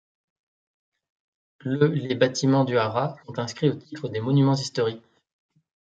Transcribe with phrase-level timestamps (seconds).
[1.59, 5.05] Le les bâtiments du haras sont inscrits au titre des monuments historiques.